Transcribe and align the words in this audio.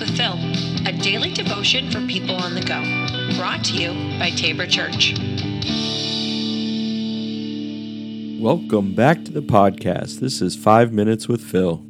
With 0.00 0.16
Phil, 0.16 0.38
a 0.86 0.92
daily 1.02 1.32
devotion 1.32 1.90
for 1.90 2.00
people 2.06 2.34
on 2.36 2.54
the 2.54 2.62
go. 2.62 2.80
Brought 3.36 3.62
to 3.64 3.74
you 3.74 3.90
by 4.18 4.30
Tabor 4.30 4.66
Church. 4.66 5.12
Welcome 8.40 8.94
back 8.94 9.22
to 9.26 9.32
the 9.32 9.42
podcast. 9.42 10.20
This 10.20 10.40
is 10.40 10.56
Five 10.56 10.94
Minutes 10.94 11.28
with 11.28 11.42
Phil. 11.42 11.84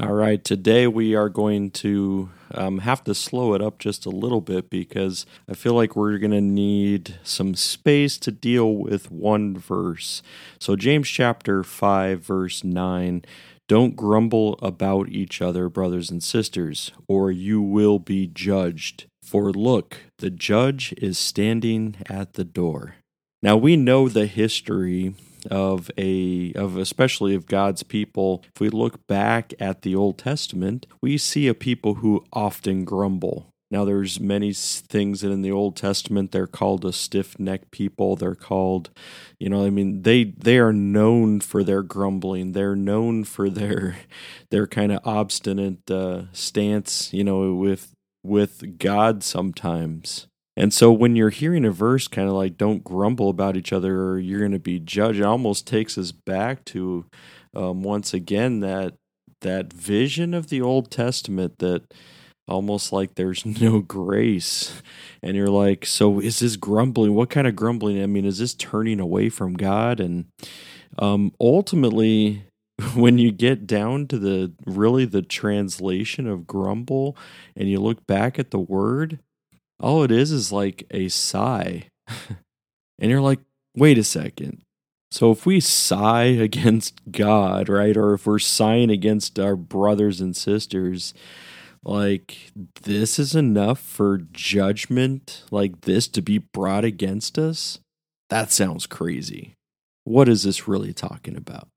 All 0.00 0.14
right, 0.14 0.42
today 0.42 0.86
we 0.86 1.14
are 1.14 1.28
going 1.28 1.70
to 1.72 2.30
um, 2.54 2.78
have 2.78 3.04
to 3.04 3.14
slow 3.14 3.52
it 3.52 3.60
up 3.60 3.78
just 3.78 4.06
a 4.06 4.10
little 4.10 4.40
bit 4.40 4.70
because 4.70 5.26
I 5.50 5.52
feel 5.52 5.74
like 5.74 5.96
we're 5.96 6.16
going 6.16 6.30
to 6.30 6.40
need 6.40 7.18
some 7.22 7.54
space 7.56 8.16
to 8.20 8.32
deal 8.32 8.74
with 8.74 9.10
one 9.10 9.54
verse. 9.54 10.22
So, 10.58 10.76
James 10.76 11.10
chapter 11.10 11.62
5, 11.62 12.20
verse 12.20 12.64
9 12.64 13.22
Don't 13.68 13.96
grumble 13.96 14.58
about 14.62 15.10
each 15.10 15.42
other, 15.42 15.68
brothers 15.68 16.10
and 16.10 16.22
sisters, 16.22 16.90
or 17.06 17.30
you 17.30 17.60
will 17.60 17.98
be 17.98 18.26
judged. 18.26 19.04
For 19.22 19.52
look, 19.52 19.98
the 20.18 20.30
judge 20.30 20.94
is 20.96 21.18
standing 21.18 21.96
at 22.08 22.32
the 22.32 22.44
door. 22.44 22.94
Now, 23.42 23.58
we 23.58 23.76
know 23.76 24.08
the 24.08 24.26
history 24.26 25.14
of 25.50 25.90
a 25.98 26.52
of 26.54 26.76
especially 26.76 27.34
of 27.34 27.46
God's 27.46 27.82
people. 27.82 28.42
If 28.54 28.60
we 28.60 28.70
look 28.70 29.06
back 29.06 29.52
at 29.60 29.82
the 29.82 29.94
Old 29.94 30.18
Testament, 30.18 30.86
we 31.02 31.18
see 31.18 31.46
a 31.46 31.54
people 31.54 31.96
who 31.96 32.24
often 32.32 32.84
grumble. 32.84 33.48
Now 33.70 33.84
there's 33.84 34.18
many 34.18 34.52
things 34.52 35.20
that 35.20 35.30
in 35.30 35.42
the 35.42 35.52
Old 35.52 35.76
Testament 35.76 36.32
they're 36.32 36.46
called 36.46 36.84
a 36.84 36.92
stiff-necked 36.92 37.70
people. 37.70 38.16
They're 38.16 38.34
called, 38.34 38.90
you 39.38 39.48
know, 39.50 39.64
I 39.64 39.70
mean 39.70 40.02
they 40.02 40.24
they 40.24 40.58
are 40.58 40.72
known 40.72 41.40
for 41.40 41.62
their 41.62 41.82
grumbling. 41.82 42.52
They're 42.52 42.76
known 42.76 43.24
for 43.24 43.50
their 43.50 43.96
their 44.50 44.66
kind 44.66 44.92
of 44.92 45.00
obstinate 45.04 45.90
uh, 45.90 46.24
stance, 46.32 47.12
you 47.12 47.24
know, 47.24 47.54
with 47.54 47.92
with 48.22 48.78
God 48.78 49.22
sometimes. 49.22 50.26
And 50.56 50.74
so 50.74 50.90
when 50.90 51.14
you're 51.14 51.30
hearing 51.30 51.64
a 51.64 51.70
verse 51.70 52.08
kind 52.08 52.28
of 52.28 52.34
like 52.34 52.56
don't 52.56 52.82
grumble 52.82 53.30
about 53.30 53.56
each 53.56 53.72
other 53.72 54.02
or 54.02 54.18
you're 54.18 54.40
going 54.40 54.50
to 54.50 54.58
be 54.58 54.80
judged, 54.80 55.20
it 55.20 55.24
almost 55.24 55.68
takes 55.68 55.96
us 55.96 56.10
back 56.10 56.64
to 56.66 57.06
um, 57.54 57.82
once 57.82 58.12
again 58.12 58.58
that 58.60 58.94
that 59.42 59.72
vision 59.72 60.34
of 60.34 60.48
the 60.48 60.60
Old 60.60 60.90
Testament 60.90 61.58
that 61.60 61.94
almost 62.48 62.92
like 62.92 63.14
there's 63.14 63.44
no 63.60 63.80
grace. 63.80 64.82
And 65.22 65.36
you're 65.36 65.48
like, 65.48 65.86
so 65.86 66.20
is 66.20 66.38
this 66.40 66.56
grumbling? 66.56 67.14
What 67.14 67.30
kind 67.30 67.46
of 67.46 67.56
grumbling? 67.56 68.02
I 68.02 68.06
mean, 68.06 68.24
is 68.24 68.38
this 68.38 68.54
turning 68.54 69.00
away 69.00 69.28
from 69.28 69.54
God? 69.54 70.00
And 70.00 70.26
um, 70.98 71.32
ultimately, 71.40 72.44
when 72.94 73.18
you 73.18 73.32
get 73.32 73.66
down 73.66 74.06
to 74.06 74.18
the 74.18 74.52
really 74.66 75.04
the 75.04 75.22
translation 75.22 76.26
of 76.26 76.46
grumble 76.46 77.16
and 77.56 77.68
you 77.68 77.80
look 77.80 78.06
back 78.06 78.38
at 78.38 78.50
the 78.50 78.58
word, 78.58 79.18
all 79.80 80.02
it 80.02 80.10
is 80.10 80.32
is 80.32 80.52
like 80.52 80.86
a 80.90 81.08
sigh. 81.08 81.88
and 82.98 83.10
you're 83.10 83.20
like, 83.20 83.40
wait 83.76 83.98
a 83.98 84.04
second. 84.04 84.62
So 85.10 85.30
if 85.30 85.46
we 85.46 85.60
sigh 85.60 86.24
against 86.24 87.00
God, 87.10 87.68
right, 87.68 87.96
or 87.96 88.14
if 88.14 88.26
we're 88.26 88.38
sighing 88.38 88.90
against 88.90 89.38
our 89.38 89.56
brothers 89.56 90.20
and 90.20 90.36
sisters, 90.36 91.14
like 91.84 92.52
this 92.82 93.18
is 93.18 93.34
enough 93.34 93.78
for 93.78 94.18
judgment 94.32 95.44
like 95.50 95.82
this 95.82 96.08
to 96.08 96.22
be 96.22 96.38
brought 96.38 96.84
against 96.84 97.38
us? 97.38 97.78
That 98.30 98.52
sounds 98.52 98.86
crazy. 98.86 99.54
What 100.04 100.28
is 100.28 100.42
this 100.42 100.68
really 100.68 100.92
talking 100.92 101.36
about? 101.36 101.68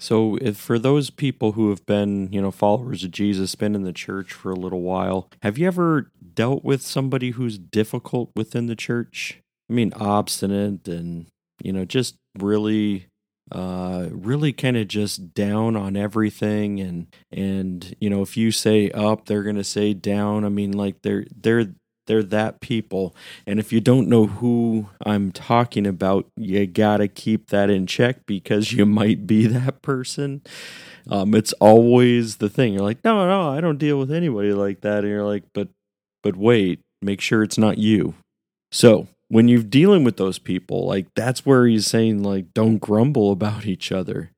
So, 0.00 0.36
if 0.40 0.56
for 0.56 0.78
those 0.78 1.10
people 1.10 1.52
who 1.52 1.70
have 1.70 1.84
been, 1.84 2.32
you 2.32 2.40
know, 2.40 2.52
followers 2.52 3.02
of 3.02 3.10
Jesus, 3.10 3.56
been 3.56 3.74
in 3.74 3.82
the 3.82 3.92
church 3.92 4.32
for 4.32 4.52
a 4.52 4.56
little 4.56 4.82
while, 4.82 5.28
have 5.42 5.58
you 5.58 5.66
ever 5.66 6.12
dealt 6.34 6.62
with 6.62 6.82
somebody 6.82 7.30
who's 7.30 7.58
difficult 7.58 8.30
within 8.36 8.66
the 8.66 8.76
church? 8.76 9.40
I 9.68 9.72
mean, 9.72 9.92
obstinate 9.94 10.86
and, 10.86 11.26
you 11.60 11.72
know, 11.72 11.84
just 11.84 12.14
really 12.38 13.07
uh 13.52 14.08
really 14.10 14.52
kind 14.52 14.76
of 14.76 14.88
just 14.88 15.34
down 15.34 15.76
on 15.76 15.96
everything 15.96 16.80
and 16.80 17.06
and 17.30 17.94
you 18.00 18.10
know 18.10 18.22
if 18.22 18.36
you 18.36 18.50
say 18.50 18.90
up 18.90 19.26
they're 19.26 19.42
going 19.42 19.56
to 19.56 19.64
say 19.64 19.94
down 19.94 20.44
i 20.44 20.48
mean 20.48 20.72
like 20.72 21.00
they're 21.02 21.24
they're 21.34 21.66
they're 22.08 22.24
that 22.24 22.60
people. 22.60 23.14
And 23.46 23.60
if 23.60 23.72
you 23.72 23.80
don't 23.80 24.08
know 24.08 24.26
who 24.26 24.88
I'm 25.06 25.30
talking 25.30 25.86
about, 25.86 26.26
you 26.36 26.66
got 26.66 26.96
to 26.96 27.06
keep 27.06 27.50
that 27.50 27.70
in 27.70 27.86
check 27.86 28.26
because 28.26 28.72
you 28.72 28.84
might 29.00 29.26
be 29.26 29.46
that 29.46 29.80
person. 29.82 30.42
Um, 31.08 31.34
it's 31.34 31.52
always 31.54 32.38
the 32.38 32.48
thing. 32.48 32.72
You're 32.72 32.82
like, 32.82 33.04
no, 33.04 33.28
no, 33.28 33.50
I 33.50 33.60
don't 33.60 33.78
deal 33.78 33.98
with 33.98 34.10
anybody 34.10 34.52
like 34.52 34.80
that. 34.80 35.00
And 35.00 35.08
you're 35.08 35.24
like, 35.24 35.44
but, 35.54 35.68
but 36.22 36.34
wait, 36.34 36.80
make 37.00 37.20
sure 37.20 37.42
it's 37.42 37.58
not 37.58 37.78
you. 37.78 38.14
So 38.72 39.06
when 39.28 39.48
you're 39.48 39.62
dealing 39.62 40.04
with 40.04 40.16
those 40.16 40.38
people, 40.38 40.86
like 40.86 41.06
that's 41.14 41.44
where 41.46 41.66
he's 41.66 41.86
saying, 41.86 42.22
like, 42.22 42.52
don't 42.54 42.78
grumble 42.78 43.30
about 43.30 43.66
each 43.66 43.92
other. 43.92 44.32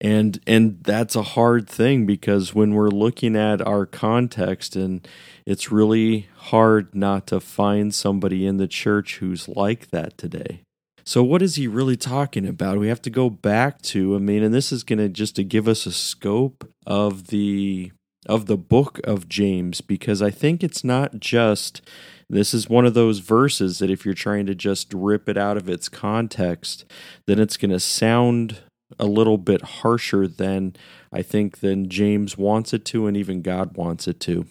And 0.00 0.38
and 0.46 0.82
that's 0.82 1.16
a 1.16 1.22
hard 1.22 1.68
thing 1.68 2.04
because 2.04 2.54
when 2.54 2.74
we're 2.74 2.88
looking 2.88 3.34
at 3.34 3.66
our 3.66 3.86
context 3.86 4.76
and 4.76 5.06
it's 5.46 5.72
really 5.72 6.28
hard 6.36 6.94
not 6.94 7.26
to 7.28 7.40
find 7.40 7.94
somebody 7.94 8.46
in 8.46 8.58
the 8.58 8.68
church 8.68 9.18
who's 9.18 9.48
like 9.48 9.88
that 9.90 10.18
today. 10.18 10.60
So 11.04 11.22
what 11.22 11.40
is 11.40 11.54
he 11.54 11.66
really 11.66 11.96
talking 11.96 12.46
about? 12.46 12.78
We 12.78 12.88
have 12.88 13.00
to 13.02 13.10
go 13.10 13.30
back 13.30 13.80
to 13.82 14.14
i 14.14 14.18
mean 14.18 14.42
and 14.42 14.52
this 14.52 14.70
is 14.70 14.84
going 14.84 14.98
to 14.98 15.08
just 15.08 15.34
to 15.36 15.44
give 15.44 15.66
us 15.66 15.86
a 15.86 15.92
scope 15.92 16.70
of 16.86 17.28
the 17.28 17.90
of 18.26 18.46
the 18.46 18.56
book 18.56 19.00
of 19.04 19.28
james 19.28 19.80
because 19.80 20.20
i 20.20 20.30
think 20.30 20.62
it's 20.62 20.84
not 20.84 21.18
just 21.18 21.80
this 22.28 22.52
is 22.52 22.68
one 22.68 22.84
of 22.84 22.94
those 22.94 23.20
verses 23.20 23.78
that 23.78 23.90
if 23.90 24.04
you're 24.04 24.14
trying 24.14 24.46
to 24.46 24.54
just 24.54 24.92
rip 24.92 25.28
it 25.28 25.38
out 25.38 25.56
of 25.56 25.68
its 25.68 25.88
context 25.88 26.84
then 27.26 27.38
it's 27.38 27.56
going 27.56 27.70
to 27.70 27.80
sound 27.80 28.58
a 28.98 29.06
little 29.06 29.38
bit 29.38 29.62
harsher 29.62 30.28
than 30.28 30.74
I 31.12 31.22
think 31.22 31.58
than 31.60 31.88
James 31.88 32.38
wants 32.38 32.72
it 32.72 32.84
to 32.86 33.06
and 33.06 33.16
even 33.16 33.42
God 33.42 33.76
wants 33.76 34.06
it 34.06 34.20
to. 34.20 34.46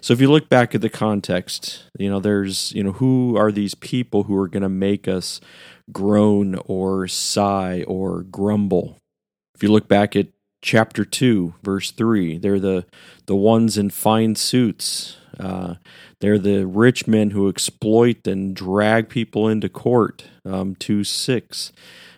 So 0.00 0.12
if 0.12 0.20
you 0.20 0.30
look 0.30 0.48
back 0.48 0.74
at 0.74 0.82
the 0.82 0.90
context, 0.90 1.84
you 1.98 2.10
know, 2.10 2.20
there's, 2.20 2.72
you 2.72 2.84
know, 2.84 2.92
who 2.92 3.36
are 3.36 3.50
these 3.50 3.74
people 3.74 4.24
who 4.24 4.36
are 4.36 4.48
going 4.48 4.62
to 4.62 4.68
make 4.68 5.08
us 5.08 5.40
groan 5.90 6.56
or 6.66 7.08
sigh 7.08 7.82
or 7.88 8.22
grumble? 8.22 8.98
If 9.54 9.62
you 9.62 9.72
look 9.72 9.88
back 9.88 10.14
at 10.14 10.28
chapter 10.62 11.04
2, 11.04 11.54
verse 11.62 11.90
3, 11.90 12.38
they're 12.38 12.60
the 12.60 12.86
the 13.26 13.36
ones 13.36 13.76
in 13.76 13.90
fine 13.90 14.34
suits. 14.34 15.16
Uh, 15.38 15.74
they're 16.20 16.38
the 16.38 16.66
rich 16.66 17.06
men 17.06 17.30
who 17.30 17.48
exploit 17.48 18.26
and 18.26 18.54
drag 18.54 19.08
people 19.08 19.48
into 19.48 19.68
court. 19.68 20.24
Um, 20.44 20.74
2 20.76 21.04
6. 21.04 21.72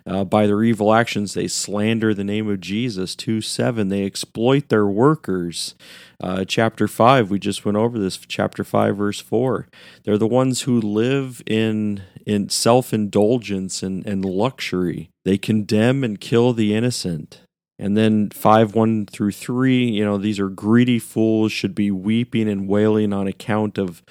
Uh, 0.06 0.22
by 0.22 0.46
their 0.46 0.62
evil 0.62 0.92
actions, 0.92 1.32
they 1.32 1.48
slander 1.48 2.12
the 2.12 2.24
name 2.24 2.48
of 2.48 2.60
Jesus. 2.60 3.16
2 3.16 3.40
7, 3.40 3.88
they 3.88 4.04
exploit 4.04 4.68
their 4.68 4.86
workers. 4.86 5.74
Uh, 6.22 6.44
chapter 6.44 6.86
5, 6.86 7.30
we 7.30 7.38
just 7.38 7.64
went 7.64 7.78
over 7.78 7.98
this. 7.98 8.18
Chapter 8.18 8.64
5, 8.64 8.96
verse 8.96 9.20
4. 9.20 9.66
They're 10.04 10.18
the 10.18 10.26
ones 10.26 10.62
who 10.62 10.78
live 10.78 11.42
in, 11.46 12.02
in 12.26 12.50
self 12.50 12.92
indulgence 12.92 13.82
and, 13.82 14.06
and 14.06 14.24
luxury. 14.24 15.10
They 15.24 15.38
condemn 15.38 16.04
and 16.04 16.20
kill 16.20 16.52
the 16.52 16.74
innocent. 16.74 17.40
And 17.78 17.96
then 17.96 18.30
5 18.30 18.74
1 18.74 19.06
through 19.06 19.32
3, 19.32 19.88
you 19.88 20.04
know, 20.04 20.16
these 20.16 20.38
are 20.38 20.48
greedy 20.48 20.98
fools, 20.98 21.52
should 21.52 21.74
be 21.74 21.90
weeping 21.90 22.48
and 22.48 22.68
wailing 22.68 23.12
on 23.12 23.26
account 23.26 23.78
of, 23.78 24.02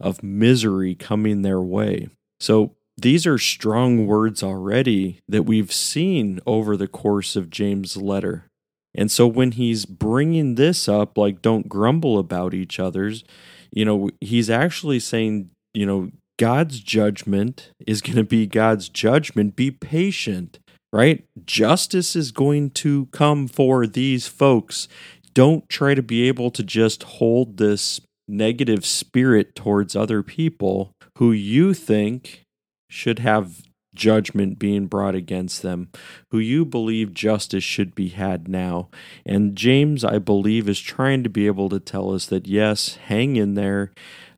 of 0.00 0.22
misery 0.22 0.94
coming 0.94 1.42
their 1.42 1.60
way. 1.60 2.08
So 2.40 2.74
these 2.96 3.26
are 3.26 3.38
strong 3.38 4.06
words 4.06 4.42
already 4.42 5.20
that 5.28 5.44
we've 5.44 5.72
seen 5.72 6.40
over 6.46 6.76
the 6.76 6.88
course 6.88 7.36
of 7.36 7.50
James' 7.50 7.96
letter. 7.96 8.46
And 8.94 9.10
so 9.10 9.26
when 9.26 9.52
he's 9.52 9.86
bringing 9.86 10.56
this 10.56 10.88
up, 10.88 11.16
like, 11.16 11.40
don't 11.40 11.68
grumble 11.68 12.18
about 12.18 12.52
each 12.52 12.78
other's, 12.78 13.24
you 13.70 13.84
know, 13.84 14.10
he's 14.20 14.50
actually 14.50 15.00
saying, 15.00 15.50
you 15.72 15.86
know, 15.86 16.10
God's 16.38 16.80
judgment 16.80 17.70
is 17.86 18.02
going 18.02 18.16
to 18.16 18.24
be 18.24 18.46
God's 18.46 18.88
judgment. 18.88 19.56
Be 19.56 19.70
patient, 19.70 20.58
right? 20.92 21.24
Justice 21.44 22.14
is 22.14 22.32
going 22.32 22.70
to 22.70 23.06
come 23.06 23.48
for 23.48 23.86
these 23.86 24.28
folks. 24.28 24.88
Don't 25.34 25.68
try 25.68 25.94
to 25.94 26.02
be 26.02 26.28
able 26.28 26.50
to 26.50 26.62
just 26.62 27.02
hold 27.04 27.56
this 27.56 28.00
negative 28.28 28.84
spirit 28.84 29.54
towards 29.54 29.96
other 29.96 30.22
people 30.22 30.92
who 31.18 31.32
you 31.32 31.74
think 31.74 32.44
should 32.88 33.18
have 33.18 33.62
judgment 33.94 34.58
being 34.58 34.86
brought 34.86 35.14
against 35.14 35.62
them, 35.62 35.90
who 36.30 36.38
you 36.38 36.64
believe 36.64 37.12
justice 37.12 37.64
should 37.64 37.94
be 37.94 38.08
had 38.08 38.48
now. 38.48 38.88
And 39.24 39.56
James, 39.56 40.04
I 40.04 40.18
believe, 40.18 40.68
is 40.68 40.80
trying 40.80 41.22
to 41.24 41.28
be 41.28 41.46
able 41.46 41.68
to 41.70 41.80
tell 41.80 42.14
us 42.14 42.26
that 42.26 42.46
yes, 42.46 42.96
hang 42.96 43.36
in 43.36 43.54
there. 43.54 43.92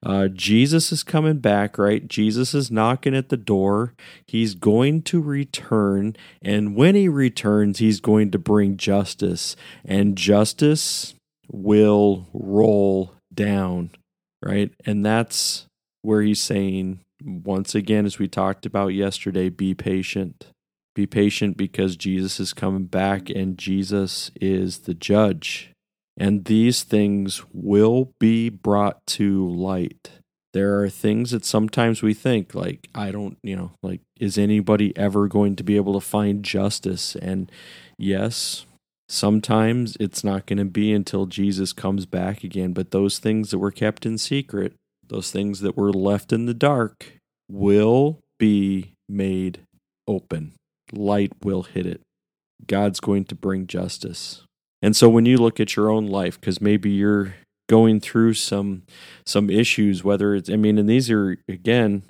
Uh, 0.04 0.28
Jesus 0.28 0.92
is 0.92 1.02
coming 1.02 1.38
back, 1.38 1.78
right? 1.78 2.06
Jesus 2.06 2.54
is 2.54 2.70
knocking 2.70 3.14
at 3.14 3.30
the 3.30 3.36
door. 3.36 3.94
He's 4.26 4.54
going 4.54 5.02
to 5.02 5.20
return. 5.20 6.14
And 6.42 6.76
when 6.76 6.94
he 6.94 7.08
returns, 7.08 7.78
he's 7.78 8.00
going 8.00 8.30
to 8.32 8.38
bring 8.38 8.76
justice. 8.76 9.56
And 9.84 10.16
justice 10.16 11.14
will 11.50 12.28
roll 12.32 13.14
down, 13.32 13.90
right? 14.42 14.72
And 14.84 15.04
that's 15.04 15.66
where 16.02 16.22
he's 16.22 16.40
saying, 16.40 17.00
once 17.24 17.74
again, 17.74 18.04
as 18.04 18.18
we 18.18 18.28
talked 18.28 18.66
about 18.66 18.88
yesterday, 18.88 19.48
be 19.48 19.74
patient. 19.74 20.48
Be 20.94 21.06
patient 21.06 21.56
because 21.56 21.96
Jesus 21.96 22.38
is 22.38 22.52
coming 22.52 22.84
back 22.84 23.28
and 23.30 23.58
Jesus 23.58 24.30
is 24.40 24.80
the 24.80 24.94
judge. 24.94 25.72
And 26.16 26.44
these 26.44 26.82
things 26.84 27.42
will 27.52 28.12
be 28.20 28.48
brought 28.48 29.04
to 29.08 29.48
light. 29.48 30.10
There 30.52 30.80
are 30.80 30.88
things 30.88 31.32
that 31.32 31.44
sometimes 31.44 32.02
we 32.02 32.14
think, 32.14 32.54
like, 32.54 32.88
I 32.94 33.10
don't, 33.10 33.36
you 33.42 33.56
know, 33.56 33.72
like, 33.82 34.00
is 34.20 34.38
anybody 34.38 34.96
ever 34.96 35.26
going 35.26 35.56
to 35.56 35.64
be 35.64 35.74
able 35.74 35.94
to 35.94 36.00
find 36.00 36.44
justice? 36.44 37.16
And 37.16 37.50
yes, 37.98 38.64
sometimes 39.08 39.96
it's 39.98 40.22
not 40.22 40.46
going 40.46 40.58
to 40.58 40.64
be 40.64 40.92
until 40.92 41.26
Jesus 41.26 41.72
comes 41.72 42.06
back 42.06 42.44
again. 42.44 42.72
But 42.72 42.92
those 42.92 43.18
things 43.18 43.50
that 43.50 43.58
were 43.58 43.72
kept 43.72 44.06
in 44.06 44.16
secret, 44.16 44.74
those 45.04 45.32
things 45.32 45.60
that 45.60 45.76
were 45.76 45.92
left 45.92 46.32
in 46.32 46.46
the 46.46 46.54
dark, 46.54 47.14
will 47.50 48.20
be 48.38 48.92
made 49.08 49.62
open. 50.06 50.52
Light 50.92 51.32
will 51.42 51.64
hit 51.64 51.86
it. 51.86 52.00
God's 52.64 53.00
going 53.00 53.24
to 53.24 53.34
bring 53.34 53.66
justice. 53.66 54.44
And 54.84 54.94
so 54.94 55.08
when 55.08 55.24
you 55.24 55.38
look 55.38 55.60
at 55.60 55.76
your 55.76 55.88
own 55.88 56.08
life, 56.08 56.38
because 56.38 56.60
maybe 56.60 56.90
you're 56.90 57.36
going 57.70 58.00
through 58.00 58.34
some 58.34 58.82
some 59.24 59.48
issues, 59.48 60.04
whether 60.04 60.34
it's 60.34 60.50
I 60.50 60.56
mean, 60.56 60.76
and 60.76 60.86
these 60.86 61.10
are 61.10 61.38
again, 61.48 62.02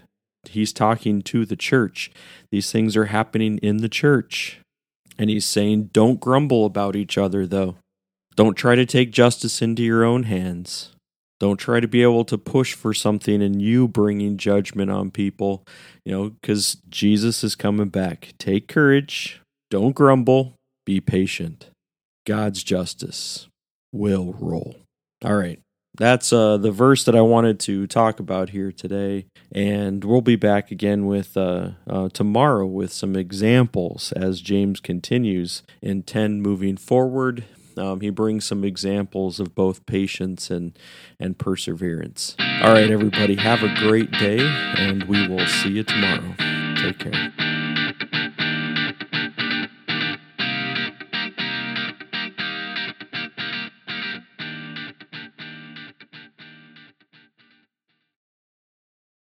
he's 0.48 0.72
talking 0.72 1.22
to 1.22 1.46
the 1.46 1.54
church. 1.54 2.10
These 2.50 2.72
things 2.72 2.96
are 2.96 3.04
happening 3.04 3.58
in 3.58 3.76
the 3.76 3.88
church. 3.88 4.58
And 5.16 5.30
he's 5.30 5.44
saying, 5.44 5.90
don't 5.92 6.18
grumble 6.18 6.66
about 6.66 6.96
each 6.96 7.16
other, 7.16 7.46
though. 7.46 7.76
Don't 8.34 8.56
try 8.56 8.74
to 8.74 8.84
take 8.84 9.12
justice 9.12 9.62
into 9.62 9.84
your 9.84 10.04
own 10.04 10.24
hands. 10.24 10.90
Don't 11.38 11.58
try 11.58 11.78
to 11.78 11.86
be 11.86 12.02
able 12.02 12.24
to 12.24 12.36
push 12.36 12.74
for 12.74 12.92
something 12.92 13.40
and 13.40 13.62
you 13.62 13.86
bringing 13.86 14.36
judgment 14.36 14.90
on 14.90 15.12
people, 15.12 15.62
you 16.04 16.10
know, 16.10 16.30
because 16.30 16.78
Jesus 16.88 17.44
is 17.44 17.54
coming 17.54 17.90
back. 17.90 18.34
Take 18.38 18.66
courage. 18.66 19.40
Don't 19.70 19.94
grumble. 19.94 20.54
Be 20.84 21.00
patient. 21.00 21.68
God's 22.24 22.62
justice 22.62 23.48
will 23.92 24.34
roll. 24.38 24.76
All 25.24 25.36
right. 25.36 25.60
That's 25.96 26.32
uh, 26.32 26.56
the 26.56 26.72
verse 26.72 27.04
that 27.04 27.14
I 27.14 27.20
wanted 27.20 27.60
to 27.60 27.86
talk 27.86 28.18
about 28.18 28.50
here 28.50 28.72
today. 28.72 29.26
And 29.52 30.02
we'll 30.04 30.22
be 30.22 30.36
back 30.36 30.72
again 30.72 31.06
with 31.06 31.36
uh, 31.36 31.70
uh, 31.88 32.08
tomorrow 32.08 32.66
with 32.66 32.92
some 32.92 33.14
examples 33.14 34.10
as 34.12 34.40
James 34.40 34.80
continues 34.80 35.62
in 35.80 36.02
10 36.02 36.42
moving 36.42 36.76
forward. 36.76 37.44
Um, 37.76 38.00
he 38.00 38.10
brings 38.10 38.44
some 38.44 38.64
examples 38.64 39.38
of 39.38 39.54
both 39.54 39.86
patience 39.86 40.50
and, 40.50 40.76
and 41.20 41.38
perseverance. 41.38 42.36
All 42.62 42.72
right, 42.72 42.90
everybody, 42.90 43.36
have 43.36 43.62
a 43.62 43.74
great 43.74 44.10
day, 44.12 44.38
and 44.40 45.04
we 45.04 45.28
will 45.28 45.46
see 45.46 45.70
you 45.70 45.84
tomorrow. 45.84 46.34
Take 46.76 47.00
care. 47.00 47.32